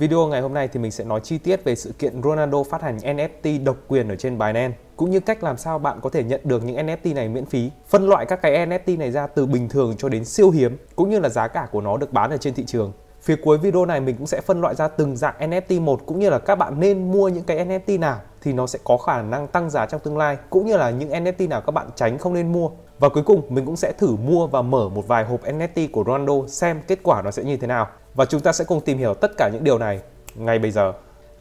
[0.00, 2.82] Video ngày hôm nay thì mình sẽ nói chi tiết về sự kiện Ronaldo phát
[2.82, 6.24] hành NFT độc quyền ở trên Binance cũng như cách làm sao bạn có thể
[6.24, 9.46] nhận được những NFT này miễn phí, phân loại các cái NFT này ra từ
[9.46, 12.30] bình thường cho đến siêu hiếm cũng như là giá cả của nó được bán
[12.30, 12.92] ở trên thị trường.
[13.22, 16.18] Phía cuối video này mình cũng sẽ phân loại ra từng dạng NFT một cũng
[16.18, 19.22] như là các bạn nên mua những cái NFT nào thì nó sẽ có khả
[19.22, 22.18] năng tăng giá trong tương lai cũng như là những NFT nào các bạn tránh
[22.18, 22.70] không nên mua.
[22.98, 26.04] Và cuối cùng mình cũng sẽ thử mua và mở một vài hộp NFT của
[26.06, 27.88] Ronaldo xem kết quả nó sẽ như thế nào.
[28.14, 30.00] Và chúng ta sẽ cùng tìm hiểu tất cả những điều này
[30.34, 30.92] ngay bây giờ.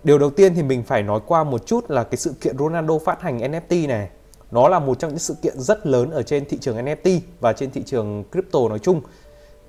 [0.03, 2.97] Điều đầu tiên thì mình phải nói qua một chút là cái sự kiện Ronaldo
[3.05, 4.09] phát hành NFT này.
[4.51, 7.53] Nó là một trong những sự kiện rất lớn ở trên thị trường NFT và
[7.53, 9.01] trên thị trường crypto nói chung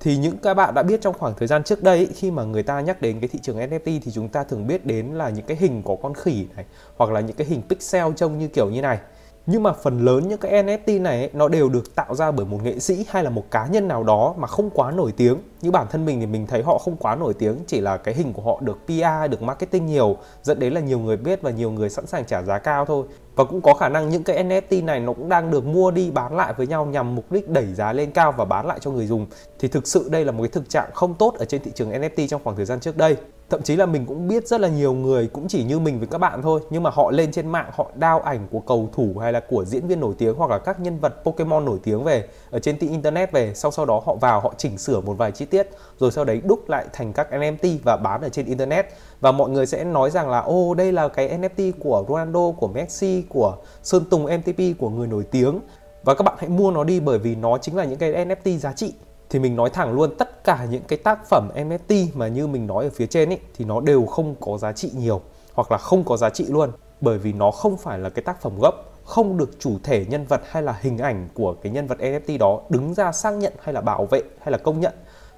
[0.03, 2.63] thì những các bạn đã biết trong khoảng thời gian trước đây khi mà người
[2.63, 5.45] ta nhắc đến cái thị trường NFT thì chúng ta thường biết đến là những
[5.45, 6.65] cái hình có con khỉ này,
[6.97, 8.99] hoặc là những cái hình pixel trông như kiểu như này
[9.45, 12.45] nhưng mà phần lớn những cái NFT này ấy, nó đều được tạo ra bởi
[12.45, 15.37] một nghệ sĩ hay là một cá nhân nào đó mà không quá nổi tiếng.
[15.61, 18.13] Như bản thân mình thì mình thấy họ không quá nổi tiếng chỉ là cái
[18.13, 21.51] hình của họ được PR được marketing nhiều dẫn đến là nhiều người biết và
[21.51, 23.05] nhiều người sẵn sàng trả giá cao thôi.
[23.35, 26.11] Và cũng có khả năng những cái NFT này nó cũng đang được mua đi
[26.11, 28.91] bán lại với nhau nhằm mục đích đẩy giá lên cao và bán lại cho
[28.91, 29.27] người dùng.
[29.59, 31.91] Thì thực sự đây là một cái thực trạng không tốt ở trên thị trường
[31.91, 33.15] NFT trong khoảng thời gian trước đây
[33.51, 36.07] thậm chí là mình cũng biết rất là nhiều người cũng chỉ như mình với
[36.07, 39.15] các bạn thôi, nhưng mà họ lên trên mạng, họ đao ảnh của cầu thủ
[39.21, 42.03] hay là của diễn viên nổi tiếng hoặc là các nhân vật Pokemon nổi tiếng
[42.03, 43.53] về, ở trên internet về.
[43.55, 46.41] Sau sau đó họ vào, họ chỉnh sửa một vài chi tiết, rồi sau đấy
[46.45, 48.85] đúc lại thành các NFT và bán ở trên internet.
[49.19, 52.67] Và mọi người sẽ nói rằng là, ô, đây là cái NFT của Ronaldo, của
[52.67, 55.59] Messi, của Sơn Tùng MTP của người nổi tiếng.
[56.03, 58.57] Và các bạn hãy mua nó đi bởi vì nó chính là những cái NFT
[58.57, 58.93] giá trị
[59.31, 62.67] thì mình nói thẳng luôn, tất cả những cái tác phẩm NFT mà như mình
[62.67, 65.21] nói ở phía trên ấy thì nó đều không có giá trị nhiều,
[65.53, 66.71] hoặc là không có giá trị luôn.
[67.01, 70.25] Bởi vì nó không phải là cái tác phẩm gốc, không được chủ thể nhân
[70.25, 73.53] vật hay là hình ảnh của cái nhân vật NFT đó đứng ra xác nhận
[73.61, 74.93] hay là bảo vệ hay là công nhận.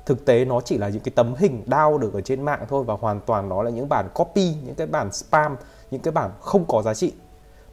[0.06, 2.84] Thực tế nó chỉ là những cái tấm hình đao được ở trên mạng thôi
[2.84, 5.56] và hoàn toàn nó là những bản copy, những cái bản spam,
[5.92, 7.14] những cái bản không có giá trị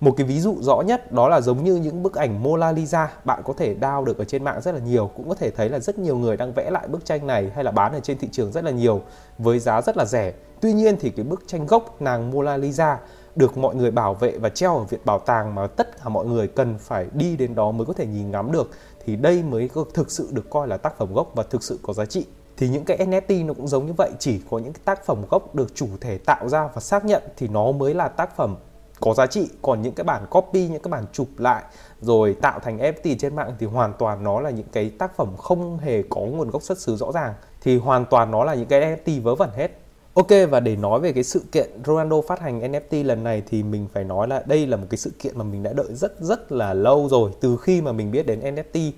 [0.00, 3.10] một cái ví dụ rõ nhất đó là giống như những bức ảnh Mona Lisa,
[3.24, 5.10] bạn có thể đao được ở trên mạng rất là nhiều.
[5.16, 7.64] Cũng có thể thấy là rất nhiều người đang vẽ lại bức tranh này hay
[7.64, 9.02] là bán ở trên thị trường rất là nhiều
[9.38, 10.32] với giá rất là rẻ.
[10.60, 12.98] Tuy nhiên thì cái bức tranh gốc nàng Mona Lisa
[13.36, 16.26] được mọi người bảo vệ và treo ở viện bảo tàng mà tất cả mọi
[16.26, 18.70] người cần phải đi đến đó mới có thể nhìn ngắm được
[19.04, 21.92] thì đây mới thực sự được coi là tác phẩm gốc và thực sự có
[21.92, 22.26] giá trị.
[22.56, 25.22] Thì những cái NFT nó cũng giống như vậy, chỉ có những cái tác phẩm
[25.30, 28.56] gốc được chủ thể tạo ra và xác nhận thì nó mới là tác phẩm
[29.00, 31.62] có giá trị, còn những cái bản copy, những cái bản chụp lại
[32.00, 35.36] rồi tạo thành NFT trên mạng thì hoàn toàn nó là những cái tác phẩm
[35.36, 38.66] không hề có nguồn gốc xuất xứ rõ ràng, thì hoàn toàn nó là những
[38.66, 39.70] cái NFT vớ vẩn hết.
[40.14, 43.62] Ok, và để nói về cái sự kiện Ronaldo phát hành NFT lần này thì
[43.62, 46.20] mình phải nói là đây là một cái sự kiện mà mình đã đợi rất
[46.20, 48.90] rất là lâu rồi từ khi mà mình biết đến NFT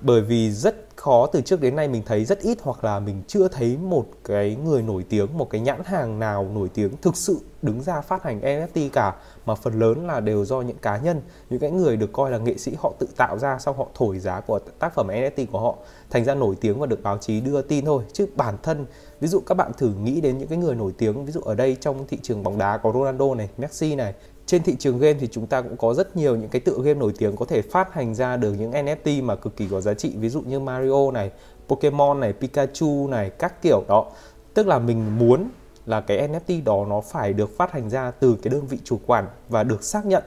[0.00, 3.22] bởi vì rất khó, từ trước đến nay mình thấy rất ít hoặc là mình
[3.26, 7.16] chưa thấy một cái người nổi tiếng, một cái nhãn hàng nào nổi tiếng thực
[7.16, 9.14] sự đứng ra phát hành NFT cả.
[9.46, 11.20] Mà phần lớn là đều do những cá nhân,
[11.50, 14.18] những cái người được coi là nghệ sĩ họ tự tạo ra sau họ thổi
[14.18, 15.76] giá của tác phẩm NFT của họ,
[16.10, 18.04] thành ra nổi tiếng và được báo chí đưa tin thôi.
[18.12, 18.86] Chứ bản thân,
[19.20, 21.54] ví dụ các bạn thử nghĩ đến những cái người nổi tiếng, ví dụ ở
[21.54, 24.14] đây trong thị trường bóng đá có Ronaldo này, Messi này
[24.48, 26.94] trên thị trường game thì chúng ta cũng có rất nhiều những cái tựa game
[26.94, 29.94] nổi tiếng có thể phát hành ra được những NFT mà cực kỳ có giá
[29.94, 31.30] trị ví dụ như Mario này,
[31.68, 34.06] Pokemon này, Pikachu này, các kiểu đó.
[34.54, 35.48] Tức là mình muốn
[35.86, 39.00] là cái NFT đó nó phải được phát hành ra từ cái đơn vị chủ
[39.06, 40.22] quản và được xác nhận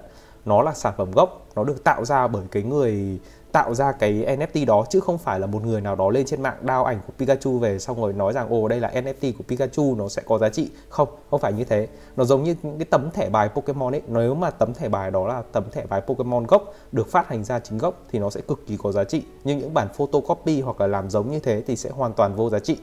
[0.46, 3.20] nó là sản phẩm gốc, nó được tạo ra bởi cái người
[3.52, 6.42] tạo ra cái NFT đó, chứ không phải là một người nào đó lên trên
[6.42, 9.44] mạng đao ảnh của Pikachu về xong rồi nói rằng, ồ, đây là NFT của
[9.48, 10.70] Pikachu, nó sẽ có giá trị.
[10.90, 11.88] Không không phải như thế.
[12.16, 14.02] Nó giống như những cái tấm thẻ bài Pokemon ấy.
[14.08, 17.44] Nếu mà tấm thẻ bài đó là tấm thẻ bài Pokemon gốc được phát hành
[17.44, 19.24] ra chính gốc thì nó sẽ cực kỳ có giá trị.
[19.44, 22.50] Nhưng những bản photocopy hoặc là làm giống như thế thì sẽ hoàn toàn vô
[22.50, 22.78] giá trị.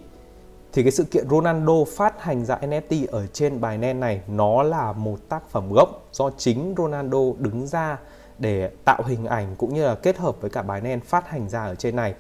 [0.73, 4.62] Thì cái sự kiện Ronaldo phát hành ra NFT ở trên bài Binance này, nó
[4.62, 7.99] là một tác phẩm gốc do chính Ronaldo đứng ra
[8.38, 11.65] để tạo hình ảnh cũng như là kết hợp với cả Binance phát hành ra
[11.65, 12.15] ở trên này.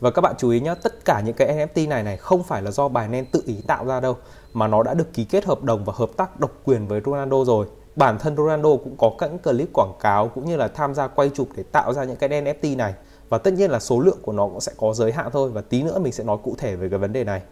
[0.00, 2.62] Và các bạn chú ý nhé, tất cả những cái NFT này này không phải
[2.62, 4.16] là do Binance tự ý tạo ra đâu
[4.52, 7.44] mà nó đã được ký kết hợp đồng và hợp tác độc quyền với Ronaldo
[7.44, 7.66] rồi.
[7.96, 11.30] Bản thân Ronaldo cũng có các clip quảng cáo cũng như là tham gia quay
[11.34, 12.94] chụp để tạo ra những cái NFT này.
[13.28, 15.60] Và tất nhiên là số lượng của nó cũng sẽ có giới hạn thôi và
[15.60, 17.42] tí nữa mình sẽ nói cụ thể về cái vấn đề này.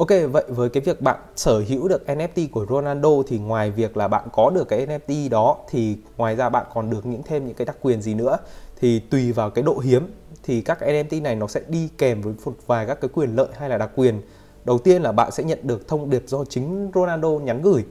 [0.00, 3.96] Ok, vậy với cái việc bạn sở hữu được NFT của Ronaldo thì ngoài việc
[3.96, 7.46] là bạn có được cái NFT đó thì ngoài ra bạn còn được những thêm
[7.46, 8.38] những cái đặc quyền gì nữa
[8.80, 10.06] thì tùy vào cái độ hiếm
[10.42, 13.48] thì các NFT này nó sẽ đi kèm với một vài các cái quyền lợi
[13.58, 14.20] hay là đặc quyền.
[14.64, 17.84] Đầu tiên là bạn sẽ nhận được thông điệp do chính Ronaldo nhắn gửi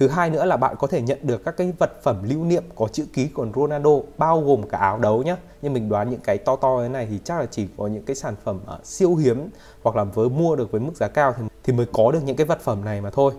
[0.00, 2.64] Thứ hai nữa là bạn có thể nhận được các cái vật phẩm lưu niệm
[2.74, 5.36] có chữ ký của Ronaldo bao gồm cả áo đấu nhé.
[5.62, 8.02] Nhưng mình đoán những cái to to thế này thì chắc là chỉ có những
[8.02, 9.48] cái sản phẩm uh, siêu hiếm
[9.82, 12.36] hoặc là với mua được với mức giá cao thì thì mới có được những
[12.36, 13.32] cái vật phẩm này mà thôi.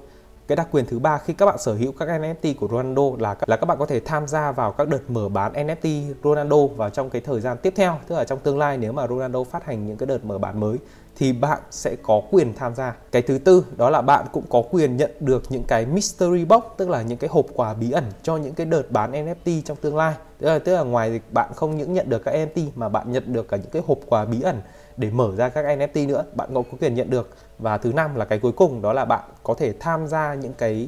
[0.47, 3.35] cái đặc quyền thứ ba khi các bạn sở hữu các NFT của Ronaldo là
[3.47, 6.89] là các bạn có thể tham gia vào các đợt mở bán NFT Ronaldo vào
[6.89, 9.65] trong cái thời gian tiếp theo tức là trong tương lai nếu mà Ronaldo phát
[9.65, 10.77] hành những cái đợt mở bán mới
[11.21, 12.95] thì bạn sẽ có quyền tham gia.
[13.11, 16.63] Cái thứ tư đó là bạn cũng có quyền nhận được những cái mystery box
[16.77, 19.77] tức là những cái hộp quà bí ẩn cho những cái đợt bán NFT trong
[19.81, 20.13] tương lai.
[20.37, 23.33] Tức là, tức là ngoài bạn không những nhận được các NFT mà bạn nhận
[23.33, 24.61] được cả những cái hộp quà bí ẩn
[24.97, 27.29] để mở ra các NFT nữa, bạn cũng có quyền nhận được.
[27.59, 30.53] Và thứ năm là cái cuối cùng đó là bạn có thể tham gia những
[30.57, 30.87] cái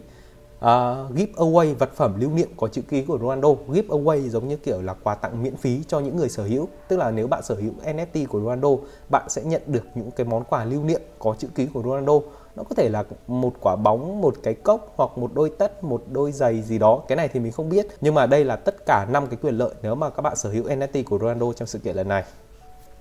[0.63, 3.49] À, uh, giveaway vật phẩm lưu niệm có chữ ký của Ronaldo.
[3.67, 6.67] Giveaway giống như kiểu là quà tặng miễn phí cho những người sở hữu.
[6.87, 8.69] Tức là nếu bạn sở hữu NFT của Ronaldo
[9.09, 12.13] bạn sẽ nhận được những cái món quà lưu niệm có chữ ký của Ronaldo.
[12.55, 16.03] Nó có thể là một quả bóng một cái cốc hoặc một đôi tất một
[16.11, 17.01] đôi giày gì đó.
[17.07, 17.87] Cái này thì mình không biết.
[18.01, 20.49] Nhưng mà đây là tất cả năm cái quyền lợi nếu mà các bạn sở
[20.49, 22.23] hữu NFT của Ronaldo trong sự kiện lần này.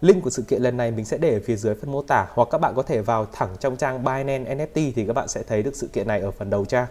[0.00, 2.26] Link của sự kiện lần này mình sẽ để ở phía dưới phần mô tả
[2.30, 5.42] hoặc các bạn có thể vào thẳng trong trang Binance NFT thì các bạn sẽ
[5.42, 6.86] thấy được sự kiện này ở phần đầu trang.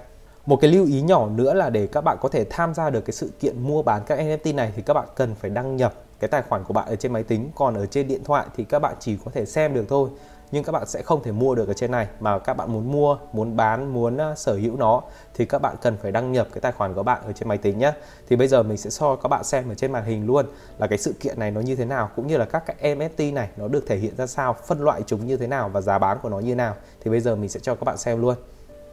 [0.46, 3.02] Một cái lưu ý nhỏ nữa là để các bạn có thể tham gia được
[3.02, 5.94] cái sự kiện mua bán các NFT này thì các bạn cần phải đăng nhập
[6.20, 7.52] cái tài khoản của bạn ở trên máy tính.
[7.56, 10.10] Còn ở trên điện thoại thì các bạn chỉ có thể xem được thôi,
[10.52, 12.08] nhưng các bạn sẽ không thể mua được ở trên này.
[12.20, 15.02] Mà các bạn muốn mua, muốn bán, muốn à, sở hữu nó
[15.34, 17.58] thì các bạn cần phải đăng nhập cái tài khoản của bạn ở trên máy
[17.58, 17.94] tính nhé
[18.30, 20.46] thì bây giờ mình sẽ so các bạn xem ở trên màn hình luôn
[20.78, 23.34] là cái sự kiện này nó như thế nào, cũng như là các cái NFT
[23.34, 26.00] này nó được thể hiện ra sao, phân loại chúng như thế nào và giá
[26.00, 26.76] bán của nó như nào.
[27.04, 28.36] Thì bây giờ mình sẽ cho các bạn xem luôn.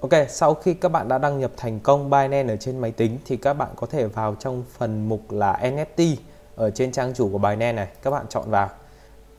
[0.00, 3.18] Ok, sau khi các bạn đã đăng nhập thành công Binance ở trên máy tính
[3.24, 6.16] thì các bạn có thể vào trong phần mục là NFT
[6.56, 8.70] ở trên trang chủ của Binance này, các bạn chọn vào.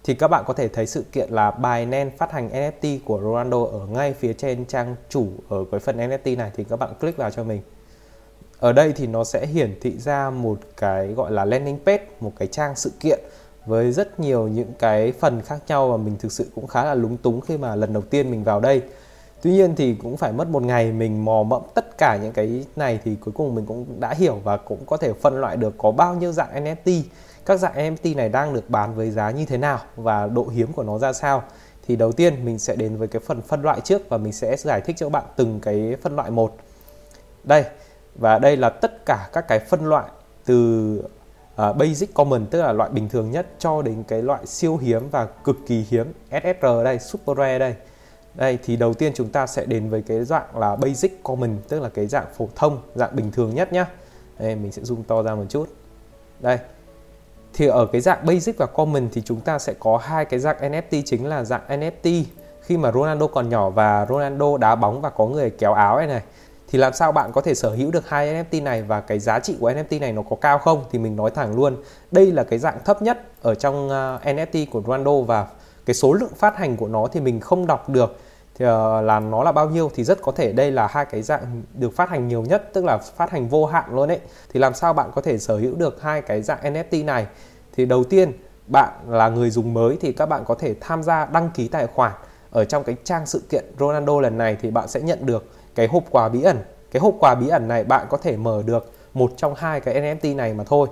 [0.04, 3.64] Thì các bạn có thể thấy sự kiện là Binance phát hành NFT của Ronaldo
[3.64, 7.18] ở ngay phía trên trang chủ ở cái phần NFT này thì các bạn click
[7.18, 7.62] vào cho mình.
[8.60, 12.32] Ở đây thì nó sẽ hiển thị ra một cái gọi là landing page, một
[12.40, 13.20] cái trang sự kiện
[13.66, 16.94] với rất nhiều những cái phần khác nhau và mình thực sự cũng khá là
[16.94, 18.82] lúng túng khi mà lần đầu tiên mình vào đây
[19.42, 22.66] tuy nhiên thì cũng phải mất một ngày mình mò mẫm tất cả những cái
[22.76, 25.76] này thì cuối cùng mình cũng đã hiểu và cũng có thể phân loại được
[25.78, 27.02] có bao nhiêu dạng NFT
[27.50, 30.74] các dạng NFT này đang được bán với giá như thế nào và độ hiếm
[30.74, 31.44] của nó ra sao.
[31.88, 34.56] Thì đầu tiên mình sẽ đến với cái phần phân loại trước và mình sẽ
[34.58, 36.58] giải thích cho các bạn từng cái phân loại một.
[37.44, 37.64] Đây
[38.16, 40.06] và đây là tất cả các cái phân loại
[40.46, 40.98] từ
[41.70, 45.10] uh, basic common tức là loại bình thường nhất cho đến cái loại siêu hiếm
[45.10, 47.76] và cực kỳ hiếm SSR đây super rare đây
[48.36, 51.82] đây thì đầu tiên chúng ta sẽ đến với cái dạng là basic common tức
[51.82, 53.86] là cái dạng phổ thông dạng bình thường nhất nhá.
[54.40, 55.70] Đây mình sẽ zoom to ra một chút.
[56.40, 56.58] Đây.
[57.54, 60.58] Thì ở cái dạng basic và common thì chúng ta sẽ có hai cái dạng
[60.72, 62.24] NFT chính là dạng NFT
[62.62, 66.08] khi mà Ronaldo còn nhỏ và Ronaldo đá bóng và có người kéo áo này
[66.08, 66.22] này
[66.72, 69.40] thì làm sao bạn có thể sở hữu được hai NFT này và cái giá
[69.40, 70.84] trị của NFT này nó có cao không?
[70.92, 71.78] Thì mình nói thẳng luôn
[72.12, 75.48] đây là cái dạng thấp nhất ở trong ờ, uh, NFT của Ronaldo và
[75.90, 78.18] cái số lượng phát hành của nó thì mình không đọc được,
[78.56, 81.22] thì ờ, là nó là bao nhiêu thì rất có thể đây là hai cái
[81.22, 84.20] dạng được phát hành nhiều nhất, tức là phát hành vô hạn luôn đấy
[84.54, 87.28] thì làm sao bạn có thể sở hữu được hai cái dạng NFT này?
[87.76, 88.32] Thì đầu tiên,
[88.68, 91.88] bạn là người dùng mới thì các bạn có thể tham gia đăng ký tài
[91.88, 92.12] khoản
[92.52, 95.46] ở trong cái trang sự kiện Ronaldo lần này thì bạn sẽ nhận được
[95.76, 96.58] cái hộp quà bí ẩn.
[96.92, 100.02] Cái hộp quà bí ẩn này bạn có thể mở được một trong hai cái
[100.02, 100.88] NFT này mà thôi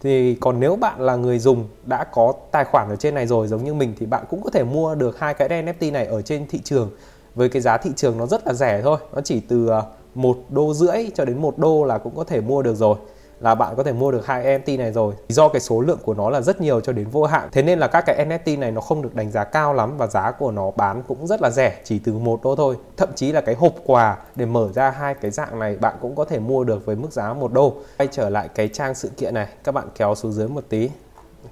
[0.00, 3.48] thì còn nếu bạn là người dùng đã có tài khoản ở trên này rồi
[3.48, 6.22] giống như mình thì bạn cũng có thể mua được hai cái NFT này ở
[6.22, 6.90] trên thị trường.
[7.34, 9.84] Với cái giá thị trường nó rất là rẻ thôi, nó chỉ từ ờ,
[10.14, 12.96] một đô rưỡi cho đến một đô là cũng có thể mua được rồi
[13.40, 15.14] là bạn có thể mua được hai NFT này rồi.
[15.28, 17.48] Do cái số lượng của nó là rất nhiều cho đến vô hạn.
[17.52, 20.06] Thế nên là các cái NFT này nó không được đánh giá cao lắm và
[20.06, 22.76] giá của nó bán cũng rất là rẻ, chỉ từ một đô thôi.
[22.96, 26.14] Thậm chí là cái hộp quà để mở ra hai cái dạng này bạn cũng
[26.14, 27.74] có thể mua được với mức giá một đô.
[27.98, 30.90] Quay trở lại cái trang sự kiện này, các bạn kéo xuống dưới một tí.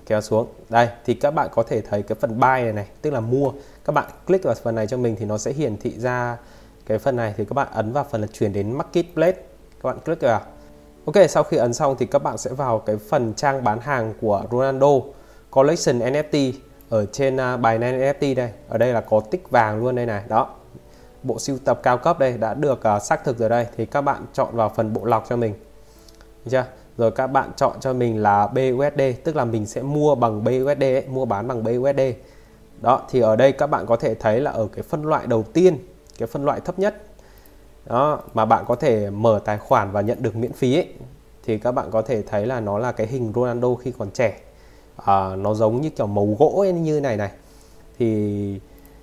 [0.07, 0.47] Kéo xuống.
[0.69, 3.53] Đây, thì các bạn có thể thấy cái phần buy này này, tức là mua.
[3.85, 6.37] Các bạn click vào phần này cho mình thì nó sẽ hiển thị ra
[6.87, 7.35] cái phần này.
[7.37, 9.39] Thì các bạn ấn vào phần là chuyển đến marketplace.
[9.83, 10.41] Các bạn click vào.
[11.07, 14.15] Ok, sau khi ấn xong thì các bạn sẽ vào cái phần trang bán hàng
[14.21, 14.89] của Ronaldo
[15.51, 16.53] Collection NFT
[16.89, 18.51] ở trên à, uh, NFT đây.
[18.69, 20.23] Ở đây là có tích vàng luôn đây này.
[20.29, 20.49] Đó.
[21.23, 24.01] Bộ sưu tập cao cấp đây đã được uh, xác thực rồi đây thì các
[24.01, 25.55] bạn chọn vào phần bộ lọc cho mình.
[26.45, 26.65] Được chưa?
[26.99, 30.83] Rồi các bạn chọn cho mình là BUSD, tức là mình sẽ mua bằng BUSD
[30.83, 32.01] ấy, mua bán bằng BUSD.
[32.81, 35.43] Đó, thì ở đây các bạn có thể thấy là ở cái phân loại đầu
[35.53, 35.79] tiên,
[36.19, 37.06] cái phân loại thấp nhất
[37.87, 40.89] đó mà bạn có thể mở tài khoản và nhận được miễn phí ấy,
[41.45, 44.41] thì các bạn có thể thấy là nó là cái hình Ronaldo khi còn trẻ.
[44.97, 47.31] À, nó giống như kiểu màu gỗ ấy, như này này.
[47.99, 48.61] Thì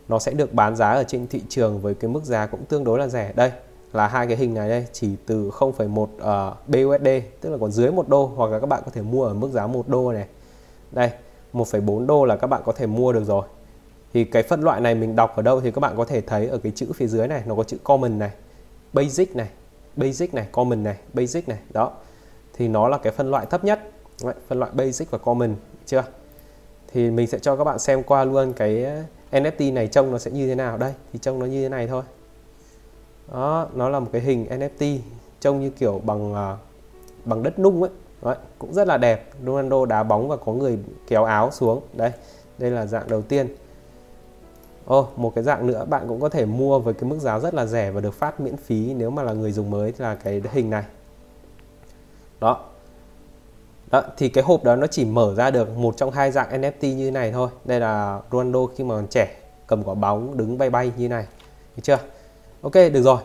[0.08, 2.84] nó sẽ được bán giá ở trên thị trường với cái mức giá cũng tương
[2.84, 3.32] đối là rẻ.
[3.36, 3.52] Đây
[3.94, 7.08] là hai cái hình này đây chỉ từ 0,1 uh, BUSD
[7.42, 9.52] tức là còn dưới một đô hoặc là các bạn có thể mua ở mức
[9.52, 10.28] giá một đô này.
[10.92, 11.10] Đây
[11.54, 13.46] 1,4 đô là các bạn có thể mua được rồi.
[14.14, 16.48] Thì cái phân loại này mình đọc ở đâu thì các bạn có thể thấy
[16.48, 18.32] ở cái chữ phía dưới này nó có chữ common này
[18.94, 19.50] basic này
[19.96, 21.92] basic này common này basic này đó.
[22.54, 23.90] Thì nó là cái phân loại thấp nhất
[24.24, 26.04] Đấy, phân loại basic và common chưa?
[26.88, 28.86] Thì mình sẽ cho các bạn xem qua luôn cái
[29.32, 30.78] NFT này trông nó sẽ như thế nào.
[30.78, 32.04] Đây thì trông nó như thế này thôi.
[33.32, 34.98] Đó nó là một cái hình NFT
[35.40, 36.60] trông như kiểu bằng uh,
[37.26, 37.92] bằng đất nung ấy.
[38.22, 39.30] Đấy, cũng rất là đẹp.
[39.46, 41.82] Ronaldo đá bóng và có người kéo áo xuống.
[41.94, 42.12] Đây
[42.58, 43.56] đây là dạng đầu tiên.
[44.86, 47.40] Ồ, oh, một cái dạng nữa bạn cũng có thể mua với cái mức giá
[47.40, 50.16] rất là rẻ và được phát miễn phí nếu mà là người dùng mới là
[50.16, 50.84] cái hình này.
[52.40, 52.60] Đó.
[53.92, 56.96] Đó, thì cái hộp đó nó chỉ mở ra được một trong hai dạng NFT
[56.96, 57.50] như này thôi.
[57.66, 59.36] Đây là Ronaldo khi mà còn trẻ,
[59.68, 61.26] cầm quả bóng đứng bay bay như này.
[61.76, 62.00] Được chưa?
[62.62, 63.18] Ok, được rồi.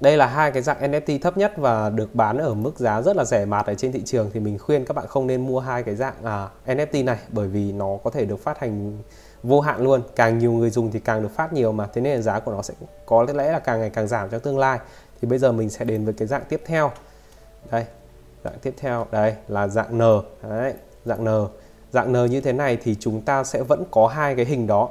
[0.00, 3.16] Đây là hai cái dạng NFT thấp nhất và được bán ở mức giá rất
[3.16, 5.60] là rẻ mạt ở trên thị trường thì mình khuyên các bạn không nên mua
[5.60, 8.98] hai cái dạng à, NFT này bởi vì nó có thể được phát hành
[9.42, 10.02] vô hạn luôn.
[10.16, 11.86] Càng nhiều người dùng thì càng được phát nhiều mà.
[11.86, 12.74] Thế nên là giá của nó sẽ
[13.06, 14.78] có lẽ là càng ngày càng giảm trong tương lai.
[15.20, 16.90] Thì bây giờ mình sẽ đến với cái dạng tiếp theo.
[17.70, 17.84] Đây,
[18.44, 19.06] dạng tiếp theo.
[19.10, 20.02] Đây, là dạng N.
[20.42, 21.46] Đấy, dạng N.
[21.92, 24.88] Dạng N như thế này thì chúng ta sẽ vẫn có hai cái hình đó.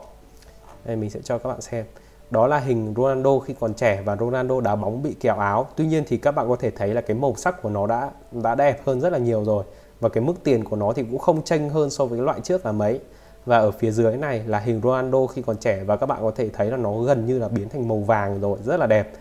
[0.85, 1.85] Đây, mình sẽ cho các bạn xem.
[2.31, 5.67] Đó là hình Ronaldo khi còn trẻ và Ronaldo đá bóng bị kéo áo.
[5.75, 8.09] Tuy nhiên thì các bạn có thể thấy là cái màu sắc của nó đã
[8.31, 9.63] đã đẹp hơn rất là nhiều rồi.
[9.99, 12.39] Và cái mức tiền của nó thì cũng không chênh hơn so với cái loại
[12.39, 12.99] trước là mấy
[13.45, 16.31] và ở phía dưới này là hình Ronaldo khi còn trẻ và các bạn có
[16.35, 19.11] thể thấy là nó gần như là biến thành màu vàng rồi rất là đẹp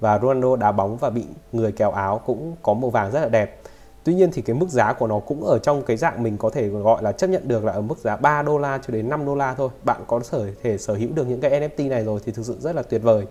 [0.00, 3.28] và Ronaldo đá bóng và bị người kéo áo cũng có màu vàng rất là
[3.28, 3.60] đẹp
[4.06, 6.50] Tuy nhiên thì cái mức giá của nó cũng ở trong cái dạng mình có
[6.50, 9.08] thể gọi là chấp nhận được là ở mức giá 3 đô la cho đến
[9.08, 9.68] 5 đô la thôi.
[9.84, 12.56] Bạn có sở thể sở hữu được những cái NFT này rồi thì thực sự
[12.60, 13.26] rất là tuyệt vời.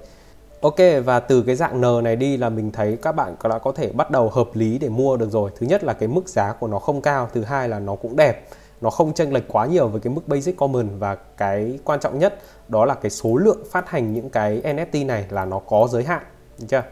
[0.61, 0.75] Ok
[1.05, 3.91] và từ cái dạng N này đi là mình thấy các bạn đã có thể
[3.91, 5.51] bắt đầu hợp lý để mua được rồi.
[5.59, 8.15] Thứ nhất là cái mức giá của nó không cao, thứ hai là nó cũng
[8.15, 8.47] đẹp
[8.81, 12.19] nó không chênh lệch quá nhiều với cái mức basic common và cái quan trọng
[12.19, 15.87] nhất đó là cái số lượng phát hành những cái NFT này là nó có
[15.91, 16.23] giới hạn,
[16.59, 16.83] được chưa?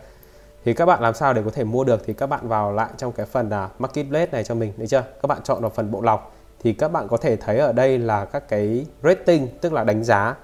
[0.66, 2.90] Thì các bạn làm sao để có thể mua được thì các bạn vào lại
[2.98, 5.04] trong cái phần là marketplace này cho mình, được chưa?
[5.22, 7.98] Các bạn chọn vào phần bộ lọc thì các bạn có thể thấy ở đây
[7.98, 10.36] là các cái rating, tức là đánh giá.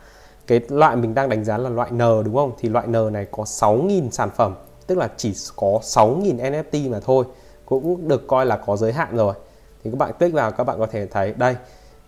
[0.48, 2.52] Cái loại mình đang đánh giá là loại N, đúng không?
[2.60, 4.56] Thì loại N này có 6.000 sản phẩm,
[4.88, 7.26] tức là chỉ có 6.000 NFT mà thôi,
[7.66, 9.34] cũng được coi là có giới hạn rồi
[9.84, 11.56] thì các bạn click vào, các bạn có thể thấy, đây,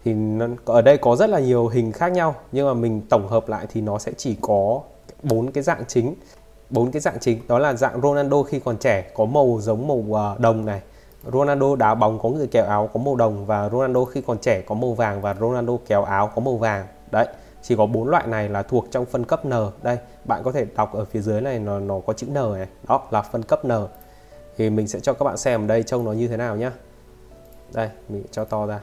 [0.04, 0.16] thì
[0.66, 3.66] ở đây có rất là nhiều hình khác nhau, nhưng mà mình tổng hợp lại
[3.70, 4.82] thì nó sẽ chỉ có
[5.24, 6.16] bốn cái dạng chính.
[6.70, 10.20] Bốn cái dạng chính, đó là dạng Ronaldo khi còn trẻ, có màu giống màu
[10.20, 10.82] à, đồng này.
[11.34, 14.62] Ronaldo đá bóng, có người kéo áo có màu đồng, và Ronaldo khi còn trẻ
[14.62, 16.88] có màu vàng, và Ronaldo kéo áo có màu vàng.
[17.12, 17.28] Đấy,
[17.62, 19.52] chỉ có bốn loại này là thuộc trong phân cấp N.
[19.84, 22.68] Đây, bạn có thể đọc ở phía dưới này, nó nó có chữ N này.
[22.88, 23.72] Đó, là phân cấp N.
[24.58, 26.70] Thì mình sẽ cho các bạn xem ở đây trông nó như thế nào nhé
[27.74, 28.80] đây mình cho to ra.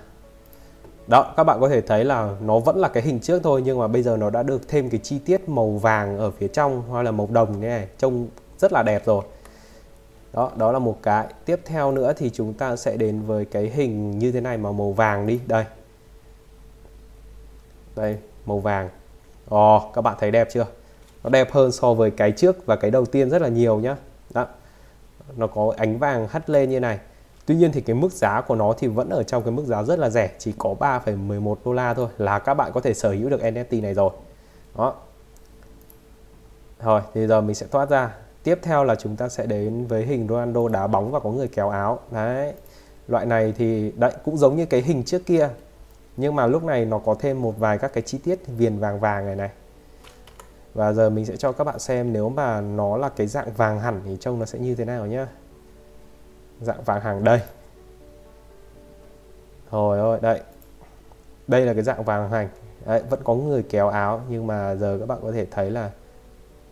[1.06, 3.78] Đó các bạn có thể thấy là nó vẫn là cái hình trước thôi nhưng
[3.78, 6.82] mà bây giờ nó đã được thêm cái chi tiết màu vàng ở phía trong
[6.88, 8.28] hoặc là màu đồng như này trông
[8.58, 9.24] rất là đẹp rồi.
[10.32, 11.26] Đó đó là một cái.
[11.44, 14.72] Tiếp theo nữa thì chúng ta sẽ đến với cái hình như thế này mà
[14.72, 15.40] màu vàng đi.
[15.46, 15.64] Đây.
[17.96, 18.88] Đây màu vàng.
[19.48, 20.66] Ồ oh, các bạn thấy đẹp chưa?
[21.24, 23.96] Nó đẹp hơn so với cái trước và cái đầu tiên rất là nhiều nhá.
[24.34, 24.46] Đó.
[25.36, 26.98] Nó có ánh vàng hắt lên như này.
[27.48, 29.82] Tuy nhiên thì cái mức giá của nó thì vẫn ở trong cái mức giá
[29.82, 33.10] rất là rẻ, chỉ có 3,11 đô la thôi là các bạn có thể sở
[33.10, 34.10] hữu được NFT này rồi.
[34.76, 34.94] Đó.
[36.82, 38.14] Rồi, thì giờ mình sẽ thoát ra.
[38.42, 41.48] Tiếp theo là chúng ta sẽ đến với hình Ronaldo đá bóng và có người
[41.48, 41.98] kéo áo.
[42.10, 42.52] Đấy.
[43.08, 45.48] Loại này thì đấy cũng giống như cái hình trước kia.
[46.16, 49.00] Nhưng mà lúc này nó có thêm một vài các cái chi tiết viền vàng
[49.00, 49.50] vàng này này.
[50.74, 53.80] Và giờ mình sẽ cho các bạn xem nếu mà nó là cái dạng vàng
[53.80, 55.26] hẳn thì trông nó sẽ như thế nào nhá
[56.60, 57.40] dạng vàng hàng đây.
[59.70, 60.40] Rồi ơi đây.
[61.46, 62.48] Đây là cái dạng vàng hành
[62.86, 65.90] Đấy, vẫn có người kéo áo nhưng mà giờ các bạn có thể thấy là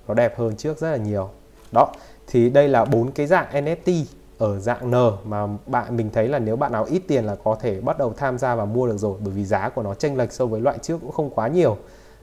[0.08, 1.30] nó đẹp hơn trước rất là nhiều.
[1.72, 1.92] Đó
[2.26, 4.04] thì đây là bốn cái dạng NFT
[4.38, 7.56] ở dạng N mà bạn mình thấy là nếu bạn nào ít tiền là có
[7.60, 10.16] thể bắt đầu tham gia và mua được rồi bởi vì giá của nó chênh
[10.16, 11.76] lệch so với loại trước cũng không quá nhiều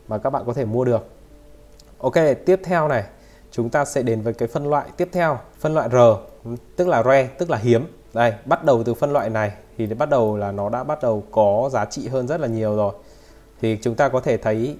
[0.07, 1.07] mà các bạn có thể mua được.
[1.97, 2.15] Ok
[2.45, 3.03] tiếp theo này
[3.53, 5.95] chúng ta sẽ đến với cái phân loại tiếp theo phân loại R
[6.75, 7.85] tức là rare tức là hiếm.
[8.13, 11.23] Đây bắt đầu từ phân loại này thì bắt đầu là nó đã bắt đầu
[11.31, 12.93] có giá trị hơn rất là nhiều rồi.
[13.61, 14.77] Thì chúng ta có thể thấy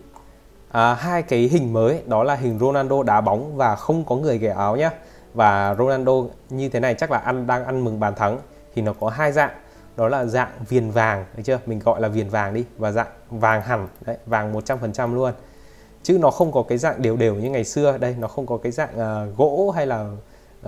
[0.72, 4.38] à, hai cái hình mới đó là hình Ronaldo đá bóng và không có người
[4.38, 4.90] ghẻ áo nhé
[5.34, 6.14] và Ronaldo
[6.50, 8.40] như thế này chắc là ăn đang ăn mừng bàn thắng
[8.76, 9.52] thì nó có hai dạng.
[9.96, 11.60] Đó là dạng viền vàng được chưa?
[11.66, 15.34] Mình gọi là viền vàng đi và dạng vàng hẳn đấy vàng 100% luôn
[16.04, 17.98] chứ nó không có cái dạng đều đều như ngày xưa.
[17.98, 20.10] Đây nó không có cái dạng uh, gỗ hay là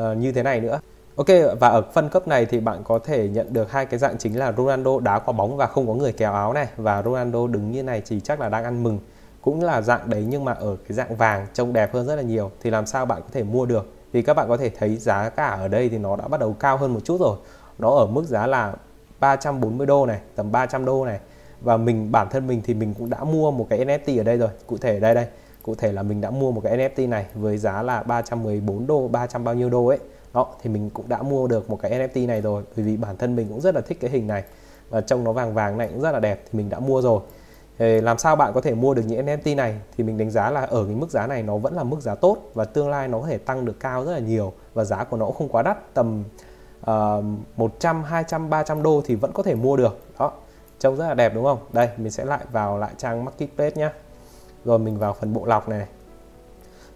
[0.02, 0.80] uh, như thế này nữa.
[1.16, 1.28] Ok
[1.60, 4.40] và ở phân cấp này thì bạn có thể nhận được hai cái dạng chính
[4.40, 6.68] là Ronaldo đá quả bóng và không có người kéo áo này.
[6.78, 9.00] Và Ronaldo đứng như này chỉ chắc là đang ăn mừng.
[9.42, 12.22] Cũng là dạng đấy nhưng mà ở cái dạng vàng trông đẹp hơn rất là
[12.22, 12.52] nhiều.
[12.62, 13.92] Thì làm sao bạn có thể mua được?
[14.14, 16.56] Thì các bạn có thể thấy giá cả ở đây thì nó đã bắt đầu
[16.60, 17.38] cao hơn một chút rồi.
[17.78, 18.74] Nó ở mức giá là
[19.20, 21.20] 340 đô này tầm 300 đô này
[21.66, 24.38] và mình bản thân mình thì mình cũng đã mua một cái NFT ở đây
[24.38, 24.50] rồi.
[24.68, 25.28] Cụ thể đây đây.
[25.64, 29.08] Cụ thể là mình đã mua một cái NFT này với giá là 314 đô
[29.08, 30.00] 300 bao nhiêu đô ấy.
[30.34, 32.64] Đó thì mình cũng đã mua được một cái NFT này rồi.
[32.76, 34.44] Bởi vì bản thân mình cũng rất là thích cái hình này.
[34.90, 37.22] Và trông nó vàng vàng này cũng rất là đẹp thì mình đã mua rồi.
[37.78, 39.76] Thì làm sao bạn có thể mua được những NFT này?
[39.98, 42.16] Thì mình đánh giá là ở cái mức giá này nó vẫn là mức giá
[42.16, 45.04] tốt và tương lai nó có thể tăng được cao rất là nhiều và giá
[45.04, 45.94] của nó cũng không quá đắt.
[45.94, 46.24] Tầm
[46.82, 47.24] uh,
[47.58, 50.00] 100, 200, 300 đô thì vẫn có thể mua được.
[50.20, 50.32] Đó
[50.80, 51.60] trông rất là đẹp, đúng không?
[51.74, 53.90] Đây, mình sẽ lại vào lại trang marketplace nhé
[54.66, 55.88] rồi mình vào phần bộ lọc này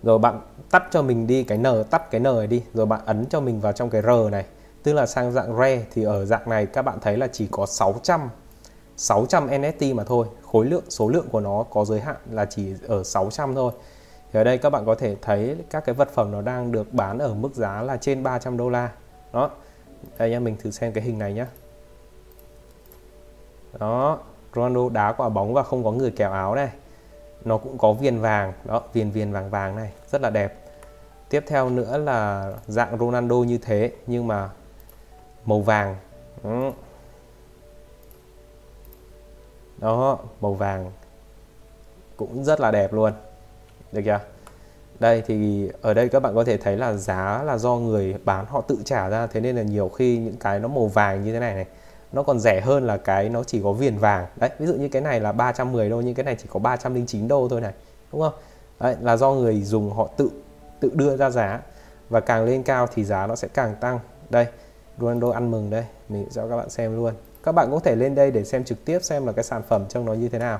[0.03, 2.63] rồi bạn tắt cho mình đi cái n, tắt cái n này đi.
[2.74, 4.45] Rồi bạn ấn cho mình vào trong cái r này.
[4.83, 7.65] Tức là sang dạng rare thì ở dạng này các bạn thấy là chỉ có
[7.65, 8.29] 600
[8.98, 10.27] 600 NFT mà thôi.
[10.43, 13.71] Khối lượng, số lượng của nó có giới hạn là chỉ ở 600 thôi.
[14.31, 16.93] Thì ở đây các bạn có thể thấy các cái vật phẩm nó đang được
[16.93, 18.91] bán ở mức giá là trên 300 đô la.
[19.33, 19.50] Đó.
[20.17, 21.45] Đây nha mình thử xem cái hình này nhé
[23.80, 24.20] đó,
[24.56, 26.70] Ronaldo đá quả bóng và không có người kéo áo này.
[27.46, 30.60] Nó cũng có viền vàng, đó, viền viền vàng vàng này, rất là đẹp.
[31.30, 34.50] Tiếp theo nữa là dạng Ronaldo như thế, nhưng mà
[35.46, 35.96] màu vàng.
[36.44, 36.72] Ừ.
[39.78, 40.92] Đó, màu vàng
[42.18, 43.14] cũng rất là đẹp luôn.
[43.92, 44.20] Được chưa?
[45.00, 48.46] Đây thì ở đây các bạn có thể thấy là giá là do người bán
[48.46, 51.34] họ tự trả ra, thế nên là nhiều khi những cái nó màu vàng như
[51.34, 51.66] thế này này
[52.12, 54.28] nó còn rẻ hơn là cái nó chỉ có viền vàng.
[54.36, 57.28] Đấy, ví dụ như cái này là 310 đô, nhưng cái này chỉ có 309
[57.28, 57.74] đô thôi này,
[58.12, 58.34] đúng không?
[58.80, 60.30] Đấy, là do người dùng họ tự
[60.80, 61.62] tự đưa ra giá.
[62.10, 64.00] Và càng lên cao thì giá nó sẽ càng tăng.
[64.30, 64.48] Đây,
[65.00, 65.86] Ronaldo ăn mừng đây.
[66.10, 67.13] Mình cho các bạn xem luôn.
[67.44, 69.86] Các bạn có thể lên đây để xem trực tiếp xem là cái sản phẩm
[69.89, 70.60] trông nó như thế nào.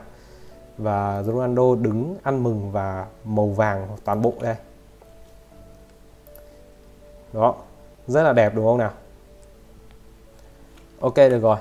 [0.78, 4.56] Và Ronaldo đứng ăn mừng và màu vàng toàn bộ đây.
[7.34, 7.56] Đó,
[8.08, 8.92] rất là đẹp, đúng không nào?
[11.00, 11.58] Ok, được rồi.